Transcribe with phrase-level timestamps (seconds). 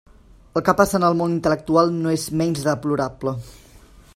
[0.59, 3.35] El que passa en el món intel·lectual no és menys deplorable.